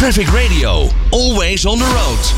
[0.00, 2.34] Traffic Radio, always on the road.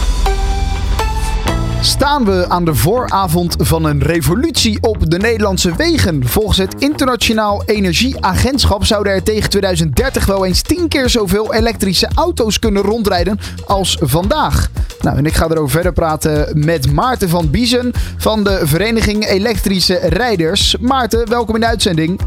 [1.84, 6.26] Staan we aan de vooravond van een revolutie op de Nederlandse wegen?
[6.26, 12.58] Volgens het Internationaal Energieagentschap zouden er tegen 2030 wel eens tien keer zoveel elektrische auto's
[12.58, 14.70] kunnen rondrijden als vandaag.
[15.00, 19.98] Nou, en ik ga erover verder praten met Maarten van Biezen van de Vereniging Elektrische
[20.02, 20.76] Rijders.
[20.80, 22.20] Maarten, welkom in de uitzending.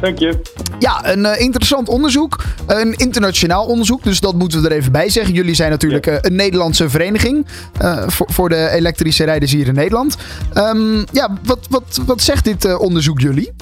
[0.00, 0.40] Dank je.
[0.78, 2.44] Ja, een uh, interessant onderzoek.
[2.66, 5.34] Een internationaal onderzoek, dus dat moeten we er even bij zeggen.
[5.34, 7.46] Jullie zijn natuurlijk uh, een Nederlandse vereniging
[7.82, 10.16] uh, voor, voor, de elektrische rijders hier in Nederland.
[10.54, 13.52] Um, ja, wat, wat, wat zegt dit onderzoek jullie?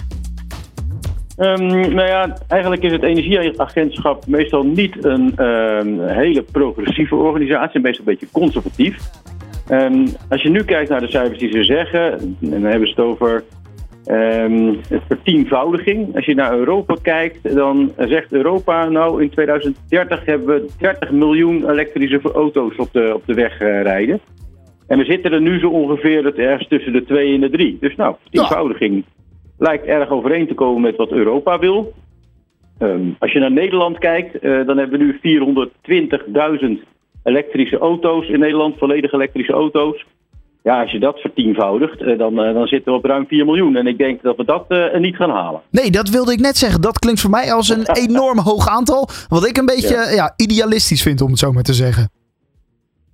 [1.39, 8.05] Um, nou ja, eigenlijk is het Energieagentschap meestal niet een um, hele progressieve organisatie, meestal
[8.07, 8.97] een beetje conservatief.
[10.29, 13.05] als je nu kijkt naar de cijfers die ze zeggen, en dan hebben ze het
[13.05, 13.45] over
[14.11, 16.15] Um, vertienvoudiging.
[16.15, 21.71] Als je naar Europa kijkt, dan zegt Europa nou in 2030 hebben we 30 miljoen
[21.71, 24.21] elektrische auto's op de, op de weg uh, rijden.
[24.87, 27.77] En we zitten er nu zo ongeveer dat ergens tussen de 2 en de 3.
[27.81, 29.05] Dus nou, vertienvoudiging
[29.59, 31.93] lijkt erg overeen te komen met wat Europa wil.
[32.79, 35.69] Um, als je naar Nederland kijkt, uh, dan hebben we nu
[36.81, 36.89] 420.000
[37.23, 40.05] elektrische auto's in Nederland, volledig elektrische auto's.
[40.67, 43.77] Ja, als je dat vertienvoudigt, dan, dan zitten we op ruim 4 miljoen.
[43.77, 45.61] En ik denk dat we dat uh, niet gaan halen.
[45.71, 46.81] Nee, dat wilde ik net zeggen.
[46.81, 49.09] Dat klinkt voor mij als een enorm hoog aantal.
[49.29, 50.11] Wat ik een beetje ja.
[50.11, 52.09] Ja, idealistisch vind, om het zo maar te zeggen.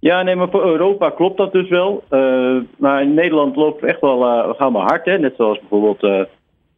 [0.01, 2.05] Ja, nee, maar voor Europa klopt dat dus wel.
[2.11, 5.05] Uh, maar in Nederland loopt echt wel, uh, we gaan wel hard.
[5.05, 5.19] Hè?
[5.19, 6.29] Net zoals bijvoorbeeld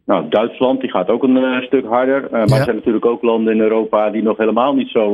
[0.06, 2.28] nou, Duitsland, die gaat ook een stuk harder.
[2.30, 2.56] maar ja.
[2.56, 5.04] er zijn natuurlijk ook landen in Europa die nog helemaal niet zo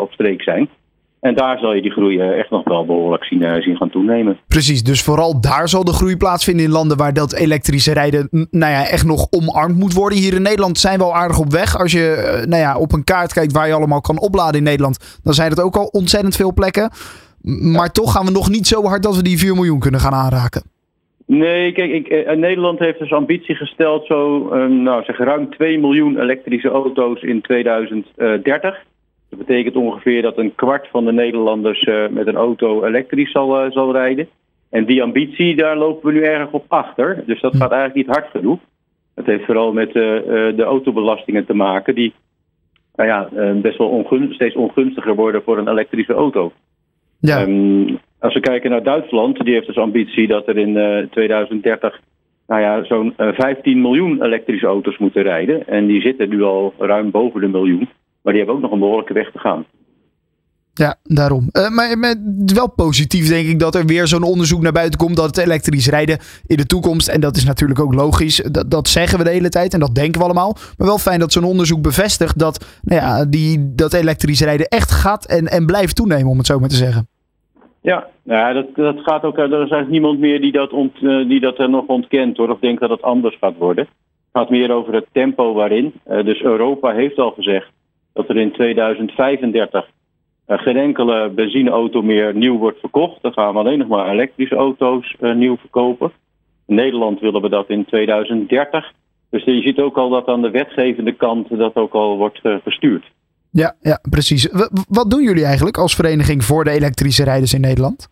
[0.00, 0.68] op streek zijn.
[1.22, 4.38] En daar zal je die groei echt nog wel behoorlijk zien, zien gaan toenemen.
[4.48, 8.72] Precies, dus vooral daar zal de groei plaatsvinden in landen waar dat elektrische rijden nou
[8.72, 10.18] ja, echt nog omarmd moet worden.
[10.18, 11.78] Hier in Nederland zijn we al aardig op weg.
[11.78, 15.20] Als je nou ja, op een kaart kijkt waar je allemaal kan opladen in Nederland,
[15.24, 16.90] dan zijn het ook al ontzettend veel plekken.
[17.42, 17.88] Maar ja.
[17.88, 20.62] toch gaan we nog niet zo hard dat we die 4 miljoen kunnen gaan aanraken.
[21.26, 26.68] Nee, kijk, ik, Nederland heeft dus ambitie gesteld zo, nou zeg ruim 2 miljoen elektrische
[26.68, 28.84] auto's in 2030.
[29.32, 33.64] Dat betekent ongeveer dat een kwart van de Nederlanders uh, met een auto elektrisch zal,
[33.64, 34.28] uh, zal rijden.
[34.70, 37.22] En die ambitie, daar lopen we nu erg op achter.
[37.26, 38.58] Dus dat gaat eigenlijk niet hard genoeg.
[39.14, 39.94] Het heeft vooral met uh,
[40.56, 42.12] de autobelastingen te maken, die
[42.94, 46.52] nou ja, best wel steeds ongunstiger worden voor een elektrische auto.
[47.20, 47.42] Ja.
[47.42, 52.00] Um, als we kijken naar Duitsland, die heeft dus ambitie dat er in 2030
[52.46, 55.66] nou ja, zo'n 15 miljoen elektrische auto's moeten rijden.
[55.66, 57.88] En die zitten nu al ruim boven de miljoen.
[58.22, 59.66] Maar die hebben ook nog een behoorlijke weg te gaan.
[60.74, 61.48] Ja, daarom.
[61.52, 62.14] Uh, maar, maar,
[62.54, 65.88] wel positief denk ik dat er weer zo'n onderzoek naar buiten komt dat het elektrisch
[65.88, 69.30] rijden in de toekomst, en dat is natuurlijk ook logisch, dat, dat zeggen we de
[69.30, 70.56] hele tijd en dat denken we allemaal.
[70.76, 74.90] Maar wel fijn dat zo'n onderzoek bevestigt dat, nou ja, die, dat elektrisch rijden echt
[74.90, 77.08] gaat en, en blijft toenemen, om het zo maar te zeggen.
[77.80, 81.40] Ja, ja dat, dat gaat ook, er is eigenlijk niemand meer die dat, ont, die
[81.40, 83.84] dat er nog ontkent hoor, of denkt dat het anders gaat worden.
[83.84, 85.92] Het gaat meer over het tempo waarin.
[86.10, 87.70] Uh, dus Europa heeft al gezegd
[88.12, 89.86] dat er in 2035
[90.46, 93.22] uh, geen enkele benzineauto meer nieuw wordt verkocht.
[93.22, 96.12] Dan gaan we alleen nog maar elektrische auto's uh, nieuw verkopen.
[96.66, 98.92] In Nederland willen we dat in 2030.
[99.30, 103.10] Dus je ziet ook al dat aan de wetgevende kant dat ook al wordt gestuurd.
[103.50, 104.48] Ja, ja, precies.
[104.88, 108.08] Wat doen jullie eigenlijk als vereniging voor de elektrische rijders in Nederland?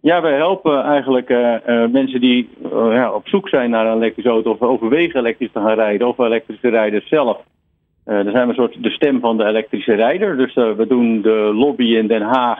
[0.00, 3.96] Ja, wij helpen eigenlijk uh, uh, mensen die uh, ja, op zoek zijn naar een
[3.96, 7.36] elektrische auto of overwegen elektrisch te gaan rijden of elektrische rijders zelf
[8.06, 10.36] uh, dan zijn we een soort de stem van de elektrische rijder.
[10.36, 12.58] Dus uh, we doen de lobby in Den Haag.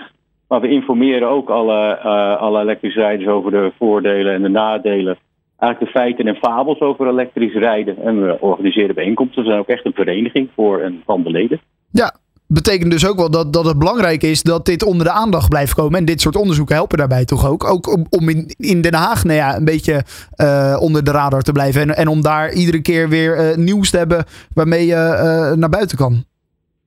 [0.48, 5.16] Maar we informeren ook alle, uh, alle elektrische rijders over de voordelen en de nadelen.
[5.58, 7.96] Eigenlijk de feiten en fabels over elektrisch rijden.
[8.02, 9.42] En we organiseren bijeenkomsten.
[9.42, 11.60] We zijn ook echt een vereniging voor en van de leden.
[11.90, 12.14] Ja,
[12.46, 15.74] betekent dus ook wel dat, dat het belangrijk is dat dit onder de aandacht blijft
[15.74, 15.98] komen.
[15.98, 17.64] En dit soort onderzoeken helpen daarbij toch ook.
[17.64, 20.02] Ook om, in, in Den Haag nou ja, een beetje
[20.36, 21.80] uh, onder de radar te blijven.
[21.80, 24.24] En, en om daar iedere keer weer uh, nieuws te hebben
[24.54, 26.24] waarmee je uh, naar buiten kan.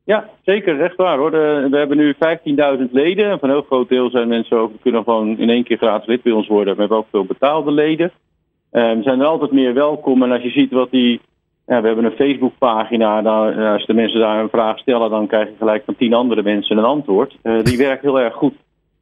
[0.04, 0.82] Ja, zeker.
[0.82, 1.32] Echt waar hoor.
[1.32, 3.32] We hebben nu 15.000 leden.
[3.32, 6.08] En van een heel groot deel zijn mensen ook, kunnen gewoon in één keer gratis
[6.08, 6.74] lid bij ons worden.
[6.74, 8.12] We hebben ook veel betaalde leden.
[8.72, 10.24] we zijn er altijd meer welkom.
[10.24, 11.22] En als je ziet wat die
[11.68, 13.22] ja, we hebben een Facebookpagina.
[13.22, 16.44] Dan, als de mensen daar een vraag stellen, dan krijg je gelijk van tien andere
[16.44, 17.38] mensen een antwoord.
[17.44, 18.54] Uh, die werkt heel erg goed.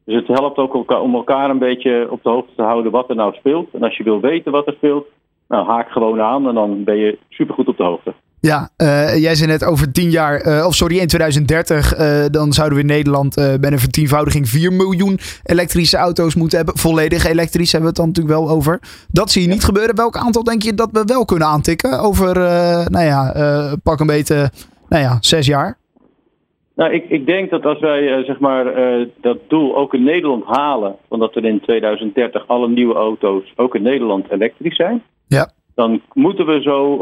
[0.04, 3.16] Dus het helpt ook om elkaar een beetje op de hoogte te houden wat er
[3.16, 3.68] nou speelt.
[3.72, 5.06] En als je wil weten wat er speelt,
[5.48, 8.14] nou, haak gewoon aan en dan ben je supergoed op de hoogte.
[8.52, 12.52] Ja, uh, jij zei net over tien jaar, uh, of sorry, in 2030, uh, dan
[12.52, 16.78] zouden we in Nederland bij een vertienvoudiging 4 miljoen elektrische auto's moeten hebben.
[16.78, 18.80] Volledig elektrisch hebben we het dan natuurlijk wel over.
[19.10, 19.96] Dat zie je niet gebeuren.
[19.96, 22.34] Welk aantal denk je dat we wel kunnen aantikken over,
[22.90, 23.34] nou ja,
[23.82, 24.50] pak een beetje,
[24.88, 25.78] nou ja, zes jaar?
[26.74, 28.64] Nou, ik, ik denk dat als wij zeg maar,
[29.20, 33.74] dat doel ook in Nederland halen, van dat er in 2030 alle nieuwe auto's ook
[33.74, 35.02] in Nederland elektrisch zijn.
[35.76, 36.96] Dan moeten we zo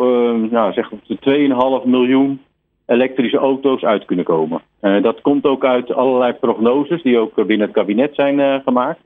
[0.50, 2.40] nou, zeg op de 2,5 miljoen
[2.86, 4.62] elektrische auto's uit kunnen komen.
[4.80, 9.00] dat komt ook uit allerlei prognoses die ook binnen het kabinet zijn gemaakt.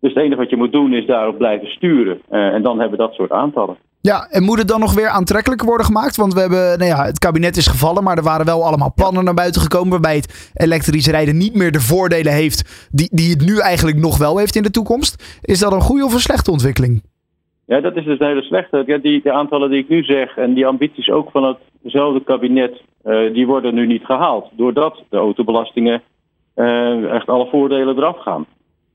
[0.00, 2.20] Dus het enige wat je moet doen is daarop blijven sturen.
[2.28, 3.76] en dan hebben we dat soort aantallen.
[4.00, 6.16] Ja, en moet het dan nog weer aantrekkelijker worden gemaakt?
[6.16, 9.24] Want we hebben, nou ja, het kabinet is gevallen, maar er waren wel allemaal plannen
[9.24, 9.90] naar buiten gekomen.
[9.90, 12.88] waarbij het elektrisch rijden niet meer de voordelen heeft.
[12.92, 15.38] die, die het nu eigenlijk nog wel heeft in de toekomst.
[15.42, 17.02] Is dat een goede of een slechte ontwikkeling?
[17.68, 18.82] Ja, dat is dus een hele slechte.
[18.86, 22.82] Ja, die, de aantallen die ik nu zeg en die ambities ook van hetzelfde kabinet,
[23.04, 24.48] uh, die worden nu niet gehaald.
[24.52, 26.02] Doordat de autobelastingen
[26.56, 28.46] uh, echt alle voordelen eraf gaan.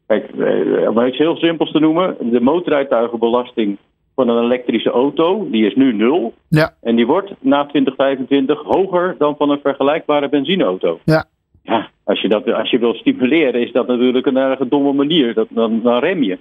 [0.07, 3.77] Kijk, uh, om iets heel simpels te noemen, de motorrijtuigenbelasting
[4.15, 6.33] van een elektrische auto, die is nu nul.
[6.47, 6.73] Ja.
[6.81, 10.99] En die wordt na 2025 hoger dan van een vergelijkbare benzineauto.
[11.03, 11.25] Ja.
[11.63, 15.33] Ja, als je, dat, als je wil stimuleren, is dat natuurlijk een erg domme manier.
[15.33, 16.37] Dat, dan, dan rem je.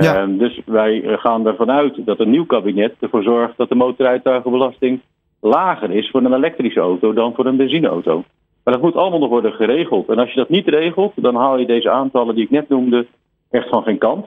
[0.00, 0.26] Ja.
[0.26, 5.00] Uh, dus wij gaan ervan uit dat een nieuw kabinet ervoor zorgt dat de motorrijtuigenbelasting
[5.40, 8.24] lager is voor een elektrische auto dan voor een benzineauto.
[8.64, 10.08] Maar dat moet allemaal nog worden geregeld.
[10.08, 13.06] En als je dat niet regelt, dan haal je deze aantallen die ik net noemde
[13.50, 14.26] echt van geen kant.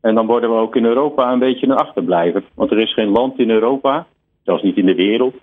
[0.00, 2.42] En dan worden we ook in Europa een beetje een achterblijver.
[2.54, 4.06] Want er is geen land in Europa,
[4.44, 5.34] zelfs niet in de wereld,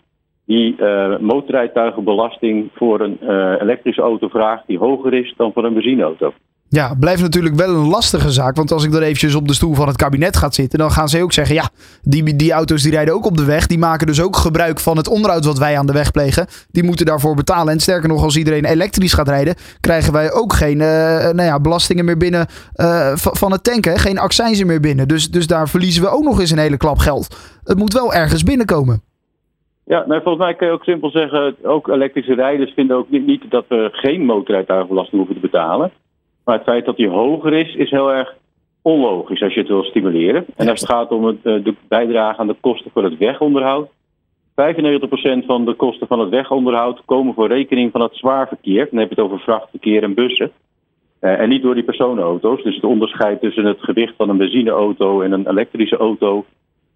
[0.46, 5.74] die uh, motorrijtuigenbelasting voor een uh, elektrische auto vraagt die hoger is dan voor een
[5.74, 6.34] benzineauto.
[6.69, 8.56] Ja, blijft natuurlijk wel een lastige zaak.
[8.56, 11.10] Want als ik dan eventjes op de stoel van het kabinet ga zitten, dan gaan
[11.10, 11.69] ze ook zeggen: ja,
[12.02, 13.68] die, die auto's die rijden ook op de weg.
[13.68, 16.48] Die maken dus ook gebruik van het onderhoud wat wij aan de weg plegen.
[16.72, 17.74] Die moeten daarvoor betalen.
[17.74, 20.88] En sterker nog, als iedereen elektrisch gaat rijden, krijgen wij ook geen uh,
[21.19, 24.00] nou ja, belastingen meer binnen uh, van het tanken.
[24.00, 25.08] Geen accijnzen meer binnen.
[25.08, 27.60] Dus, dus daar verliezen we ook nog eens een hele klap geld.
[27.64, 29.02] Het moet wel ergens binnenkomen.
[29.86, 33.25] Ja, nou, volgens mij kan je ook simpel zeggen: ook elektrische rijders vinden ook niet,
[33.25, 35.92] niet dat we geen motorrijtuigenbelasting hoeven te betalen.
[36.47, 38.35] Maar het feit dat die hoger is, is heel erg
[38.81, 40.45] onlogisch als je het wil stimuleren.
[40.55, 43.89] En als het gaat om het, de bijdrage aan de kosten voor het wegonderhoud.
[43.89, 43.94] 95%
[45.45, 48.88] van de kosten van het wegonderhoud komen voor rekening van het zwaar verkeer.
[48.89, 50.51] Dan heb je het over vrachtverkeer en bussen.
[51.21, 52.63] Uh, en niet door die personenauto's.
[52.63, 56.45] Dus het onderscheid tussen het gewicht van een benzineauto en een elektrische auto.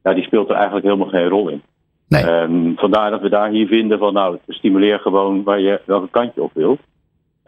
[0.04, 1.62] Ja, die speelt er eigenlijk helemaal geen rol in.
[2.08, 2.32] Nee.
[2.32, 6.36] Um, vandaar dat we daar hier vinden van nou, stimuleer gewoon waar je welke kant
[6.36, 6.80] je op wilt.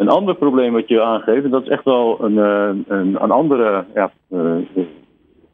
[0.04, 2.86] Een ander probleem wat je aangeeft, en dat is echt wel een, een,
[3.24, 4.56] een andere ja, uh,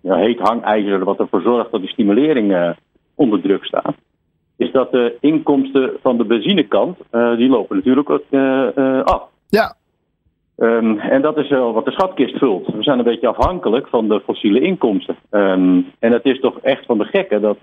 [0.02, 2.70] ja, heet hangijzer wat ervoor zorgt dat die stimulering uh,
[3.16, 3.96] onder druk staat,
[4.58, 8.10] is dat de inkomsten van de benzinekant, uh, die lopen natuurlijk
[9.04, 9.24] af.
[9.50, 9.76] Ja.
[10.58, 12.68] Um, en dat is wel wat de schatkist vult.
[12.68, 15.16] We zijn een beetje afhankelijk van de fossiele inkomsten.
[15.32, 17.58] Um, en het is toch echt van de gekke dat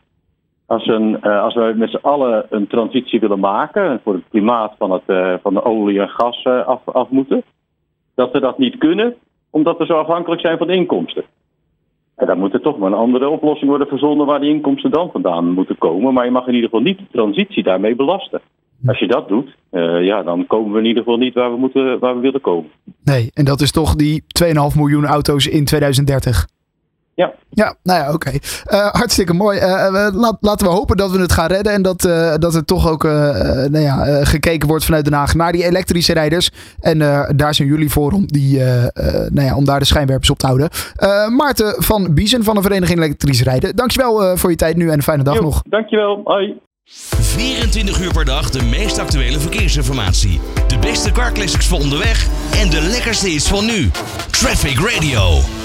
[0.67, 4.75] als, een, uh, als we met z'n allen een transitie willen maken voor het klimaat
[4.79, 7.43] van, het, uh, van de olie en gas uh, af, af, moeten,
[8.15, 9.15] dat we dat niet kunnen,
[9.51, 11.25] omdat we zo afhankelijk zijn van de inkomsten.
[12.15, 15.11] En dan moet er toch maar een andere oplossing worden verzonnen waar die inkomsten dan
[15.11, 16.15] vandaan moeten komen.
[16.15, 18.41] Maar je mag in ieder geval niet de transitie daarmee belasten.
[18.87, 19.57] Als je dat doet,
[20.01, 22.71] ja, dan komen we in ieder geval niet waar we, moeten, waar we willen komen.
[23.05, 26.47] Nee, en dat is toch die 2,5 miljoen auto's in 2030.
[27.57, 27.75] Ja.
[27.83, 28.15] Nou ja, oké.
[28.15, 28.41] Okay.
[28.71, 29.59] Uh, hartstikke mooi.
[29.59, 31.73] Uh, laat, laten we hopen dat we het gaan redden.
[31.73, 35.53] En dat, uh, dat er toch ook nou ja, gekeken wordt vanuit Den Haag naar
[35.53, 36.51] die elektrische rijders.
[36.81, 36.99] En
[37.37, 38.59] daar zijn jullie voor om, die,
[39.29, 40.69] nou ja, om daar de schijnwerpers op te houden.
[41.37, 43.77] Maarten van Biezen van de Vereniging Elektrisch Rijden.
[43.77, 45.63] Dankjewel voor je tijd nu en een fijne dag jo, nog.
[45.69, 46.21] Dankjewel.
[46.25, 46.61] Hoi.
[46.85, 50.41] 24 uur per dag de meest actuele verkeersinformatie.
[50.69, 52.27] De beste car classics voor onderweg
[52.63, 53.91] en de lekkerste is van nu.
[54.31, 55.56] Traffic Radio.